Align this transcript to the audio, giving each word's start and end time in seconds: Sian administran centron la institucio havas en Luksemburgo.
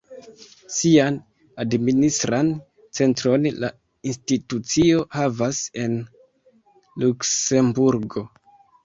Sian 0.75 1.17
administran 1.63 2.49
centron 2.99 3.45
la 3.65 3.69
institucio 4.13 5.03
havas 5.17 5.61
en 5.83 5.99
Luksemburgo. 7.05 8.25